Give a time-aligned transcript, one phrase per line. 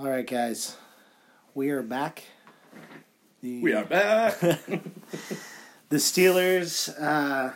[0.00, 0.78] All right, guys,
[1.52, 2.24] we are back.
[3.42, 4.40] The, We are back.
[4.40, 7.52] the Steelers uh,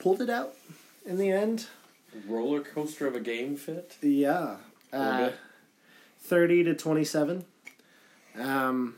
[0.00, 0.54] pulled it out
[1.06, 1.66] in the end.
[2.26, 3.96] Roller coaster of a game fit.
[4.02, 4.56] Yeah,
[4.92, 5.30] uh,
[6.18, 7.44] thirty to twenty-seven.
[8.36, 8.96] Um,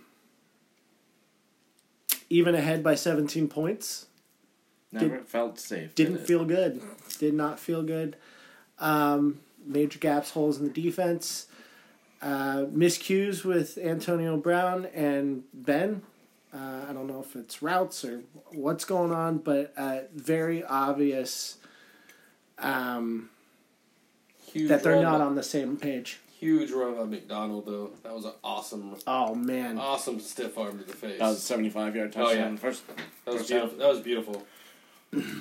[2.31, 4.07] even ahead by seventeen points.
[4.91, 5.95] Never felt safe.
[5.95, 6.81] Didn't did feel good.
[7.19, 8.17] Did not feel good.
[8.79, 11.47] Um, major gaps, holes in the defense.
[12.23, 16.02] Uh, miscues with Antonio Brown and Ben.
[16.52, 18.20] Uh, I don't know if it's routes or
[18.52, 21.56] what's going on, but uh, very obvious
[22.59, 23.30] um,
[24.52, 26.20] Huge that they're not by- on the same page.
[26.38, 27.91] Huge run by McDonald though.
[28.02, 31.19] That was an awesome, Oh man, awesome stiff arm to the face.
[31.19, 32.52] That was a 75 yard Oh, touchdown.
[32.52, 32.59] yeah.
[32.59, 33.78] First, That was first beautiful.
[33.78, 34.47] That was beautiful.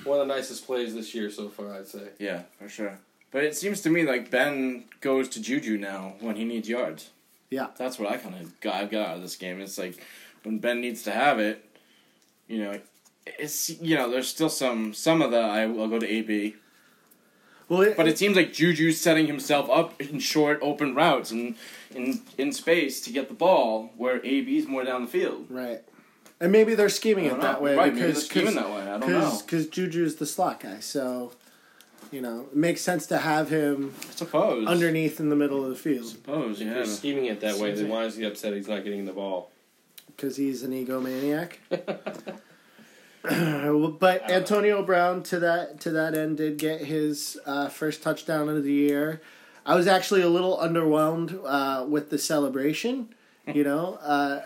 [0.04, 2.10] One of the nicest plays this year so far, I'd say.
[2.20, 3.00] Yeah, for sure.
[3.32, 7.12] But it seems to me like Ben goes to Juju now when he needs yards.
[7.50, 9.62] yeah, That's what I kind of got, I've got out of this game.
[9.62, 10.04] It's like
[10.44, 11.64] when Ben needs to have it,
[12.48, 12.80] you know,
[13.38, 16.56] it's you know there's still some some of the I will go to AB,
[17.68, 21.56] well, it, but it seems like Juju's setting himself up in short open routes and
[21.94, 25.46] in in space to get the ball where AB's more down the field.
[25.50, 25.82] right,
[26.40, 27.94] and maybe they're scheming it don't that way right?
[27.94, 28.82] Maybe because they're scheming that way.
[28.82, 29.40] I don't know.
[29.46, 31.34] because Juju's the slot guy, so
[32.12, 35.70] you know it makes sense to have him I suppose underneath in the middle of
[35.70, 36.76] the field Suppose If yeah.
[36.76, 39.52] you're scheming it that way, then why is he upset he's not getting the ball?
[40.08, 41.54] because he's an egomaniac.
[44.00, 48.64] but Antonio Brown to that to that end did get his uh, first touchdown of
[48.64, 49.22] the year.
[49.66, 53.10] I was actually a little underwhelmed uh, with the celebration.
[53.52, 54.42] You know, uh,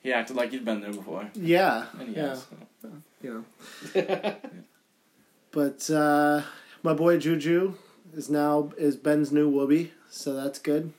[0.00, 1.28] He acted like he'd been there before.
[1.34, 2.46] yeah, And he yeah, has.
[3.22, 3.44] you
[3.94, 4.34] know.
[5.50, 6.42] But uh,
[6.84, 7.74] my boy Juju
[8.16, 10.92] is now is Ben's new whoopee, so that's good.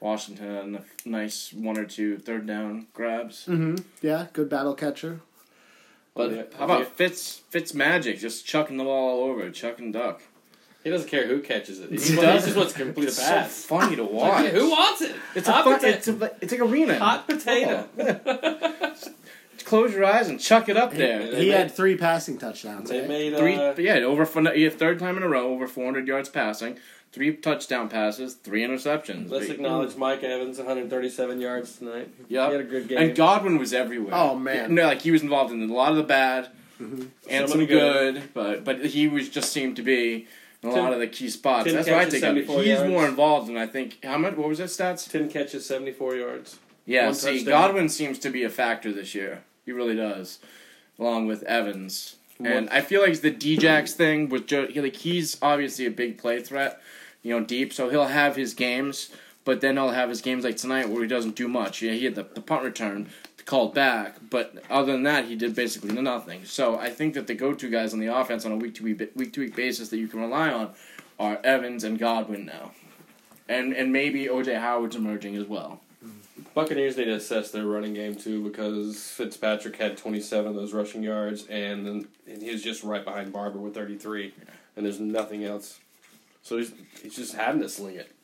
[0.00, 3.46] Washington, a nice one or two third down grabs.
[3.46, 3.76] Mm-hmm.
[4.02, 5.20] Yeah, good battle catcher.
[6.14, 6.42] But Yeah.
[6.58, 10.20] how about Fitz Fitz Magic just chucking the ball all over, chuck and duck?
[10.84, 11.88] He doesn't care who catches it.
[11.90, 12.44] He, He he does.
[12.44, 13.64] just wants to complete It's a so pass.
[13.64, 14.44] funny to watch.
[14.44, 15.16] yeah, who wants it?
[15.34, 16.98] It's a hot, fun, pota- it's a it's like arena.
[16.98, 17.88] hot potato.
[19.64, 21.18] Close your eyes and chuck it up there.
[21.30, 22.90] They he made- had three passing touchdowns.
[22.90, 23.06] they eh?
[23.08, 26.78] made Three, uh, yeah, over for third time in a row, over 400 yards passing,
[27.12, 29.30] three touchdown passes, three interceptions.
[29.30, 32.08] Let's Big- acknowledge Mike Evans, 137 yards tonight.
[32.28, 32.98] Yeah, He had a good game.
[32.98, 34.14] And Godwin was everywhere.
[34.14, 34.74] Oh, man.
[34.74, 36.48] no, like he was involved in a lot of the bad
[36.78, 38.22] Some and of some good, good.
[38.34, 40.26] but but he was just seemed to be
[40.62, 41.66] in a Ten- lot of the key spots.
[41.66, 42.24] ten That's what I catches, think.
[42.24, 42.46] Of it.
[42.46, 42.90] 74 He's yards.
[42.90, 44.34] more involved, and I think how much?
[44.34, 45.08] What was that stats?
[45.10, 46.58] 10 catches, 74 yards.
[46.86, 47.52] Yeah, One see, touchdown.
[47.52, 49.42] Godwin seems to be a factor this year.
[49.64, 50.38] He really does,
[50.98, 52.16] along with Evans.
[52.42, 56.42] And I feel like the Djax thing with Joe, like he's obviously a big play
[56.42, 56.80] threat,
[57.22, 57.72] you know, deep.
[57.72, 59.10] So he'll have his games,
[59.44, 61.80] but then he'll have his games like tonight where he doesn't do much.
[61.80, 63.08] Yeah, he had the, the punt return
[63.44, 66.44] called back, but other than that, he did basically nothing.
[66.44, 69.10] So I think that the go-to guys on the offense on a week to week
[69.14, 70.72] week to week basis that you can rely on
[71.18, 72.72] are Evans and Godwin now,
[73.48, 75.80] and and maybe OJ Howard's emerging as well.
[76.54, 81.02] Buccaneers need to assess their running game too because Fitzpatrick had 27 of those rushing
[81.02, 84.32] yards, and then and he was just right behind Barber with 33,
[84.76, 85.80] and there's nothing else.
[86.42, 86.72] So he's
[87.02, 88.14] he's just having to sling it.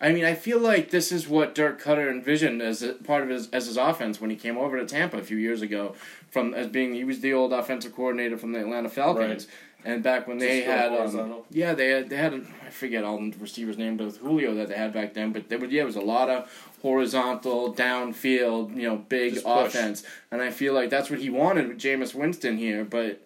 [0.00, 3.28] I mean, I feel like this is what Dirk Koetter envisioned as a part of
[3.28, 5.94] his as his offense when he came over to Tampa a few years ago,
[6.28, 9.46] from as being he was the old offensive coordinator from the Atlanta Falcons,
[9.84, 13.34] and back when they had um, yeah they had they had I forget all the
[13.40, 15.96] receivers named with Julio that they had back then, but there was yeah it was
[15.96, 16.50] a lot of
[16.82, 19.74] horizontal downfield you know big Just push.
[19.74, 23.24] offense, and I feel like that's what he wanted with Jameis Winston here, but.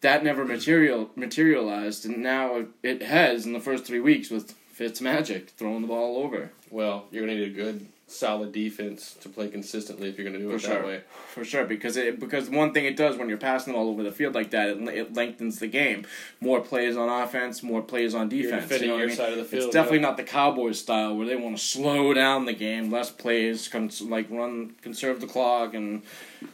[0.00, 5.00] That never material materialized, and now it has in the first three weeks with Fitz
[5.00, 6.50] Magic throwing the ball over.
[6.70, 10.50] Well, you're gonna need a good, solid defense to play consistently if you're gonna do
[10.50, 10.74] For it sure.
[10.74, 11.00] that way.
[11.32, 14.02] For sure, because it because one thing it does when you're passing the ball over
[14.02, 16.04] the field like that, it, it lengthens the game.
[16.40, 18.64] More plays on offense, more plays on defense.
[18.64, 19.16] defending you know what your I mean?
[19.16, 20.02] side of the field, It's definitely yeah.
[20.08, 24.02] not the Cowboys style where they want to slow down the game, less plays, cons-
[24.02, 26.02] like run, conserve the clock, and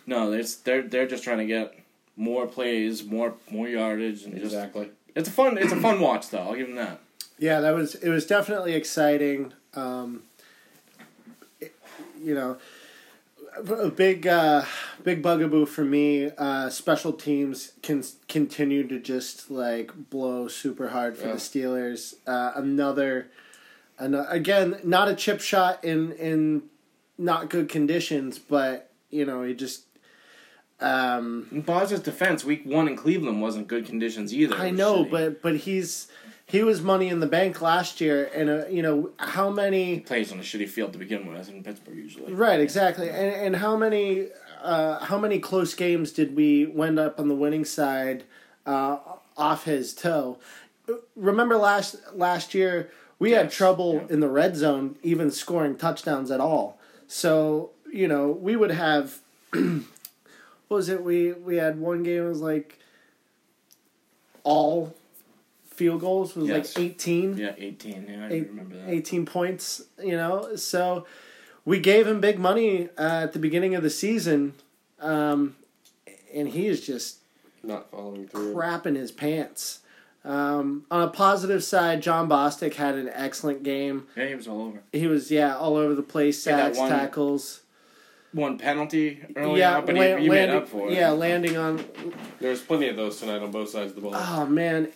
[0.07, 1.77] no, it's they're they're just trying to get
[2.17, 4.91] more plays, more more yardage, and just Exactly.
[5.17, 6.39] it's a fun it's a fun watch though.
[6.39, 7.01] I'll give them that.
[7.39, 8.09] Yeah, that was it.
[8.09, 9.53] Was definitely exciting.
[9.75, 10.40] Um, it-
[12.23, 12.59] you know,
[13.57, 14.65] a big uh,
[15.03, 16.31] big bugaboo for me.
[16.39, 21.33] Uh, special teams can continue to just like blow super hard for Yeah.
[21.35, 22.15] the Steelers.
[22.27, 23.29] Uh, another,
[23.99, 26.63] another, again, not a chip shot in in
[27.19, 29.85] not good conditions, but you know, he just.
[30.83, 34.55] Um, In Boz's defense, week one in Cleveland wasn't good conditions either.
[34.57, 36.09] I know, but but he's
[36.51, 40.33] he was money in the bank last year, and uh, you know how many Plays
[40.33, 42.33] on a shitty field to begin with in Pittsburgh usually.
[42.33, 43.09] Right, exactly.
[43.09, 44.27] And and how many
[44.61, 48.25] uh, how many close games did we wind up on the winning side
[48.67, 48.99] uh,
[49.37, 50.39] off his toe?
[51.15, 54.15] Remember last last year we had trouble yeah.
[54.15, 56.81] in the red zone even scoring touchdowns at all.
[57.07, 59.21] So, you know, we would have
[59.53, 59.85] what
[60.69, 61.05] was it?
[61.05, 62.81] We we had one game it was like
[64.43, 64.97] all
[65.81, 66.77] field goals was Yes.
[66.77, 68.07] like 18 Yeah, eighteen.
[68.07, 68.91] Yeah, I Eight- remember that.
[68.91, 70.55] 18 points, you know.
[70.57, 71.07] So
[71.65, 74.53] we gave him big money uh, at the beginning of the season,
[75.01, 75.57] um,
[76.35, 77.21] and he is just
[77.63, 78.55] Not following through.
[78.55, 79.79] crapping his pants.
[80.23, 84.07] Um, on a positive side, Jon Bostic had an excellent game.
[84.15, 84.83] Yeah, he was all over.
[84.93, 87.61] He was yeah all over the place, Yeah, sacks, one- tackles.
[88.33, 90.93] One penalty early yeah, on, but la- he, he made up for it.
[90.93, 91.85] yeah, landing on.
[92.39, 94.13] There's plenty of those tonight on both sides of the ball.
[94.15, 94.87] Oh man,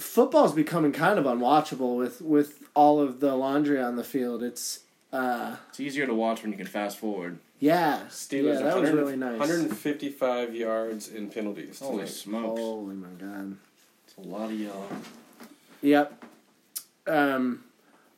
[0.00, 4.42] football's becoming kind of unwatchable with with all of the laundry on the field.
[4.42, 4.80] It's
[5.12, 7.38] uh, It's easier to watch when you can fast forward.
[7.58, 9.38] yeah, Steelers yeah, that was really nice.
[9.38, 11.78] 155 yards in penalties.
[11.80, 12.08] Holy tonight.
[12.08, 12.60] smokes!
[12.60, 13.56] Holy my god.
[14.06, 14.88] It's a lot of yellow.
[15.82, 16.24] Yep.
[17.06, 17.64] Um,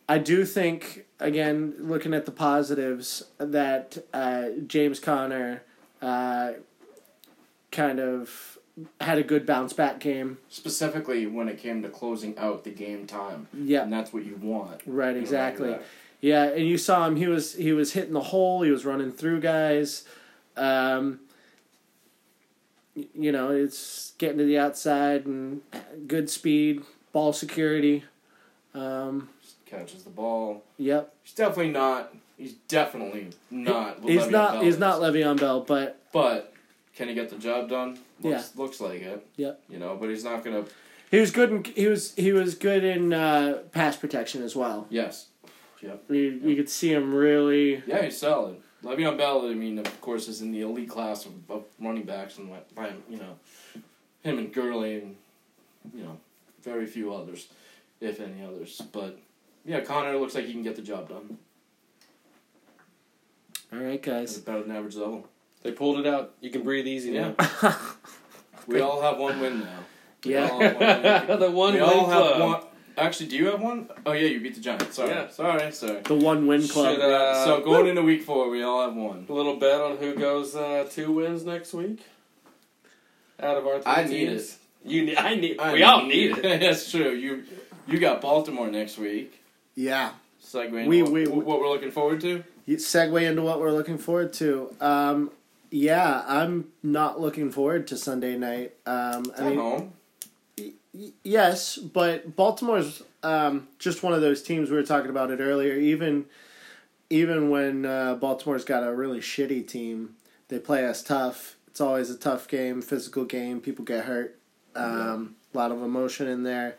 [0.08, 5.62] I do think again, looking at the positives, that uh, James Conner
[6.02, 6.52] uh,
[7.70, 8.58] kind of
[9.00, 10.38] had a good bounce back game.
[10.48, 13.82] Specifically when it came to closing out the game time, Yeah.
[13.82, 14.80] and that's what you want.
[14.86, 15.16] Right.
[15.16, 15.76] Exactly.
[16.20, 17.16] Yeah, and you saw him.
[17.16, 18.62] He was he was hitting the hole.
[18.62, 20.04] He was running through guys.
[20.56, 21.20] Um,
[23.14, 25.62] you know, it's getting to the outside and
[26.06, 26.82] good speed,
[27.12, 28.04] ball security.
[28.74, 29.30] Um,
[29.66, 30.62] Catches the ball.
[30.76, 31.14] yep.
[31.22, 32.14] He's definitely not.
[32.36, 33.98] He's definitely not.
[34.04, 34.52] He's Le'Veon not.
[34.54, 34.80] Bell He's is.
[34.80, 36.51] not Le'Veon Bell, but But
[36.94, 37.98] can he get the job done?
[38.20, 39.26] Looks, Looks like it.
[39.36, 39.62] Yep.
[39.68, 40.64] You know, but he's not gonna.
[41.10, 41.50] he was good.
[41.50, 44.86] In, he was he was good in uh, pass protection as well.
[44.90, 45.26] Yes.
[45.80, 46.04] Yep.
[46.10, 47.82] You, you could see him really.
[47.86, 48.56] Yeah, he's solid.
[48.84, 52.38] Le'Veon Bell, I mean, of course, is in the elite class of, of running backs,
[52.38, 53.36] and by you know,
[54.24, 55.16] him and Gurley, and
[55.94, 56.18] you know,
[56.62, 57.46] very few others,
[58.00, 58.80] if any others.
[58.92, 59.18] But
[59.64, 61.38] yeah, Conner looks like he can get the job done.
[63.72, 64.36] All right, At guys.
[64.36, 65.28] about an average level.
[65.62, 66.34] They pulled it out.
[66.40, 67.32] You can breathe easy Yeah.
[67.62, 67.76] now.
[68.66, 69.78] We all have one win now.
[70.24, 70.48] We Yeah.
[70.48, 71.40] all have one win.
[71.40, 72.40] the one we win all have club.
[72.40, 72.62] one.
[72.98, 73.88] Actually, do you have one?
[74.04, 74.94] Oh yeah, you beat the Giants.
[74.96, 75.28] Sorry, Yeah.
[75.28, 76.00] sorry, sorry.
[76.02, 76.94] The one win club.
[76.96, 79.24] Should, uh, so going into week four, we all have one.
[79.28, 82.00] A little bet on who goes uh, two wins next week.
[83.40, 84.58] Out of our three I need teams.
[84.84, 85.16] You need.
[85.16, 85.58] I need.
[85.58, 86.42] I we all need it.
[86.60, 87.10] That's true.
[87.12, 87.44] You
[87.86, 89.40] you got Baltimore next week.
[89.74, 90.12] yeah.
[90.44, 92.42] Segue into We- what, we- what we're looking forward to.
[92.66, 94.74] You segue into what we're looking forward to.
[94.80, 95.30] Um,
[95.72, 98.74] yeah, I'm not looking forward to Sunday night.
[98.86, 99.92] Um, I at mean, home.
[100.58, 105.40] y- yes, but Baltimore's um, just one of those teams we were talking about it
[105.40, 105.74] earlier.
[105.74, 106.26] Even
[107.10, 110.14] even when uh, Baltimore's got a really shitty team,
[110.48, 111.56] they play us tough.
[111.68, 113.60] It's always a tough game, physical game.
[113.60, 114.38] People get hurt.
[114.76, 116.76] Um, A lot of emotion in there.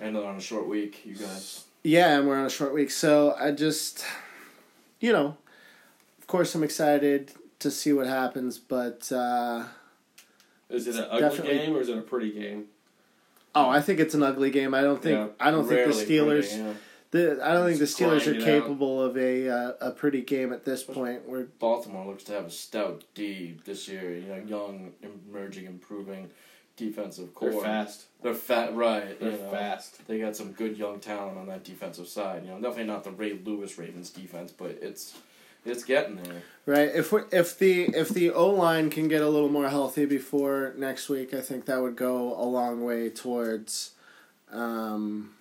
[0.00, 1.64] And on a short week, you guys.
[1.82, 4.04] Yeah, and we're on a short week, so I just,
[4.98, 5.36] you know,
[6.18, 9.64] of course I'm excited to see what happens, but uh,
[10.68, 11.58] Is it an ugly Definitely.
[11.58, 12.66] game or is it a pretty game?
[13.54, 14.74] oh, I think it's an ugly game.
[14.74, 16.48] I don't think Yeah, I don't think the Steelers.
[16.48, 16.72] pretty, yeah.
[17.12, 18.62] The, I don't think the Steelers are grind it out.
[18.62, 21.28] capable of a uh, a pretty game at this point.
[21.28, 24.14] We're Baltimore looks to have a stout D this year.
[24.16, 26.30] You know, young, emerging, improving
[26.76, 27.50] defensive core.
[27.50, 28.04] They're fast.
[28.22, 29.18] They're fat, right?
[29.18, 29.50] They're you know.
[29.50, 30.06] fast.
[30.06, 32.44] They got some good young talent on that defensive side.
[32.44, 35.18] You know, definitely not the Ray Lewis Ravens defense, but it's
[35.64, 36.42] it's getting there.
[36.66, 36.90] right.
[36.94, 40.74] If we if the if the O line can get a little more healthy before
[40.76, 43.92] next week, I think that would go a long way towards.
[44.50, 45.34] Um,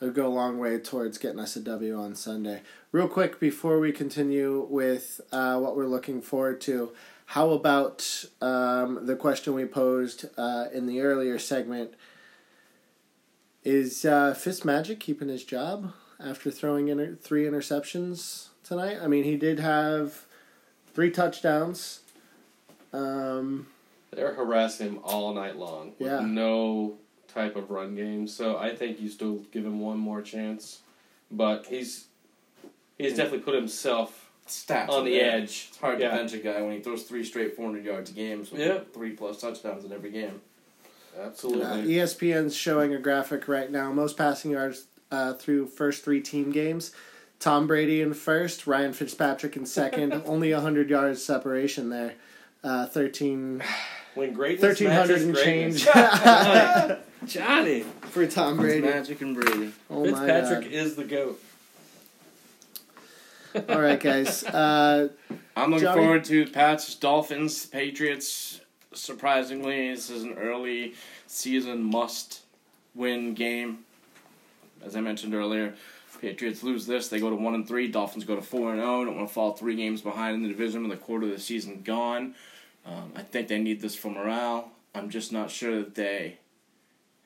[0.00, 2.62] it would go a long way towards getting us a W on Sunday.
[2.90, 6.92] Real quick before we continue with uh, what we're looking forward to,
[7.26, 11.92] how about um, the question we posed uh, in the earlier segment?
[13.62, 15.92] Is uh, Fitz Magic keeping his job
[16.22, 18.98] after throwing in three interceptions tonight?
[19.02, 20.24] I mean, he did have
[20.94, 22.00] three touchdowns.
[22.92, 23.68] Um,
[24.10, 26.20] They're harassing him all night long with Yeah.
[26.20, 26.98] no
[27.28, 28.26] type of run game.
[28.26, 30.80] So I think you still give him one more chance.
[31.30, 32.06] But he's
[32.98, 35.30] he's definitely put himself Stats on the there.
[35.36, 35.68] edge.
[35.68, 36.10] It's hard Yeah.
[36.10, 38.80] to bench a guy when he throws three straight 400 yards games with Yeah.
[38.92, 40.40] three plus touchdowns in every game.
[41.18, 41.64] Absolutely.
[41.64, 43.92] Uh, ESPN's showing a graphic right now.
[43.92, 46.92] Most passing yards uh, through first three team games.
[47.38, 50.12] Tom Brady in first, Ryan Fitzpatrick in second.
[50.26, 52.14] only 100 yards separation there.
[52.62, 53.62] Uh, 13,
[54.14, 55.82] when greatness 1300 and greatness.
[55.84, 55.94] change.
[57.26, 57.84] Johnny.
[58.02, 58.86] for Tom Brady.
[58.86, 59.72] Magic and Brady.
[59.88, 60.72] Oh my Fitzpatrick god!
[60.72, 61.40] is the goat.
[63.68, 64.44] All right, guys.
[64.44, 65.08] Uh,
[65.56, 66.02] I'm looking Johnny?
[66.02, 68.60] forward to Pats, Dolphins, Patriots.
[68.92, 70.94] Surprisingly, this is an early
[71.26, 72.42] season must
[72.94, 73.80] win game.
[74.84, 75.74] As I mentioned earlier,
[76.20, 77.88] Patriots lose this, they go to one and three.
[77.88, 79.04] Dolphins go to four and zero.
[79.04, 81.40] Don't want to fall three games behind in the division with a quarter of the
[81.40, 82.34] season gone.
[82.84, 84.70] Um, I think they need this for morale.
[84.94, 86.38] I'm just not sure that they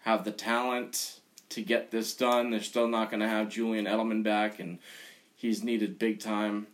[0.03, 1.21] have the talent
[1.51, 2.51] to get this done.
[2.51, 4.79] They're still not going to have Julian Edelman back, and
[5.35, 6.67] he's needed big time.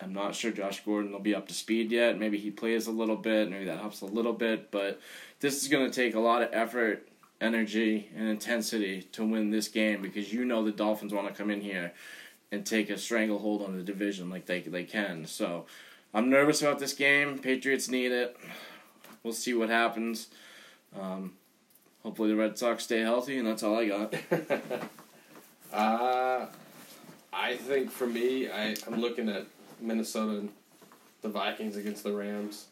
[0.00, 2.18] I'm not sure Josh Gordon will be up to speed yet.
[2.18, 3.50] Maybe he plays a little bit.
[3.50, 4.70] Maybe that helps a little bit.
[4.70, 5.00] But
[5.40, 7.08] this is going to take a lot of effort,
[7.40, 11.50] energy, and intensity to win this game because you know the Dolphins want to come
[11.50, 11.92] in here
[12.50, 15.26] and take a stranglehold on the division like they they can.
[15.26, 15.66] So
[16.14, 17.38] I'm nervous about this game.
[17.38, 18.36] Patriots need it.
[19.22, 20.28] We'll see what happens.
[20.98, 21.34] Um,
[22.02, 24.14] hopefully the Red Sox stay healthy, and that's all I got.
[25.72, 26.46] Uh,
[27.32, 29.46] I think for me, I, I'm looking at
[29.80, 30.48] Minnesota and
[31.22, 32.66] the Vikings against the Rams.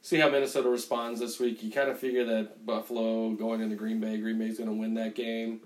[0.00, 1.62] See how Minnesota responds this week.
[1.62, 4.94] You kind of figure that Buffalo going into Green Bay, Green Bay's going to win
[4.94, 5.60] that game.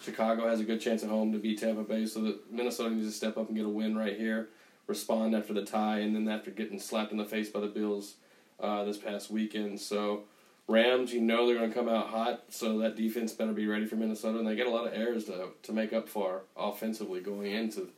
[0.00, 3.08] Chicago has a good chance at home to beat Tampa Bay, so that Minnesota needs
[3.08, 4.48] to step up and get a win right here.
[4.86, 8.14] Respond after the tie, and then after getting slapped in the face by the Bills
[8.60, 9.80] uh, this past weekend.
[9.80, 10.22] So
[10.68, 13.86] Rams, you know they're going to come out hot, so that defense better be ready
[13.86, 17.20] for Minnesota, and they get a lot of errors to to make up for offensively
[17.20, 17.88] going into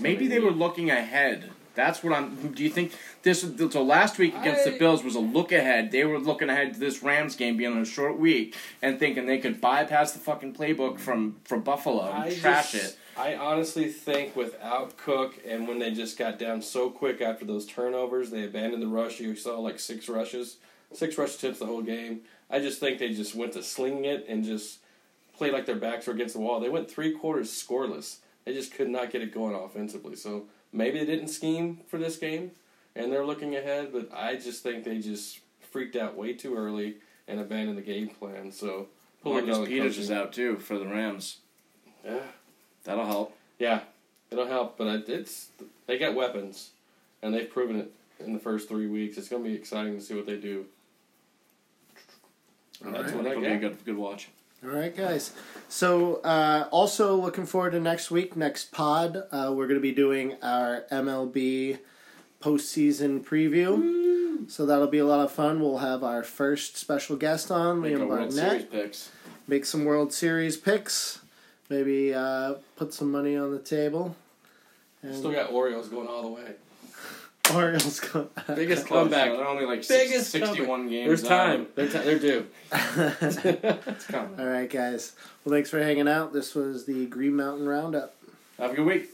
[0.00, 1.50] Maybe they were looking ahead.
[1.74, 2.52] That's what I'm.
[2.52, 2.92] Do you think
[3.22, 3.42] this?
[3.42, 5.92] So last week against I- the Bills was a look ahead.
[5.92, 9.26] They were looking ahead to this Rams game being on a short week and thinking
[9.26, 12.98] they could bypass the fucking playbook from from Buffalo and I trash just- it.
[13.16, 17.66] I honestly think without Cook and when they just got down so quick after those
[17.66, 19.18] turnovers, they abandoned the rush.
[19.18, 20.56] You saw like six rushes,
[20.92, 22.20] six rush attempts the whole game.
[22.50, 24.78] I just think they just went to slinging it and just
[25.36, 26.60] played like their backs were against the wall.
[26.60, 28.16] They went three quarters scoreless.
[28.48, 30.16] They just could not get it going offensively.
[30.16, 32.52] So maybe they didn't scheme for this game
[32.96, 35.40] and they're looking ahead, but I just think they just
[35.70, 38.50] freaked out way too early and abandoned the game plan.
[38.50, 38.86] So
[39.22, 41.40] Marcus Peters is out too for the Rams.
[42.02, 42.20] Yeah.
[42.84, 43.36] That'll help.
[43.58, 43.80] Yeah,
[44.30, 45.48] it'll help, but it's
[45.86, 46.70] they got weapons,
[47.20, 49.18] and they've proven it in the first three weeks.
[49.18, 50.64] It's gonna be exciting to see what they do.
[52.82, 53.16] All That's right.
[53.16, 54.30] what I It'll be a good good watch.
[54.64, 55.32] All right, guys.
[55.68, 59.16] So, uh, also looking forward to next week, next pod.
[59.30, 61.78] Uh, we're going to be doing our MLB
[62.42, 64.50] postseason preview.
[64.50, 65.60] So that'll be a lot of fun.
[65.60, 68.70] We'll have our first special guest on, Make Liam World Series Barnett.
[68.70, 69.10] picks.
[69.46, 71.20] Make some World Series picks.
[71.68, 74.16] Maybe uh, put some money on the table.
[75.02, 76.52] And Still got Orioles going all the way.
[77.54, 78.28] Orioles go.
[78.54, 79.30] Biggest comeback.
[79.32, 81.06] They're only like Biggest six, 61 games.
[81.08, 81.28] There's out.
[81.28, 81.66] time.
[81.74, 82.46] They're, ti- they're due.
[82.72, 84.38] It's coming.
[84.38, 85.12] All right, guys.
[85.44, 86.32] Well, thanks for hanging out.
[86.32, 88.14] This was the Green Mountain Roundup.
[88.58, 89.10] Have a good week.